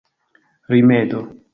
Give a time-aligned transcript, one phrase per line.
[0.71, 1.19] rimedo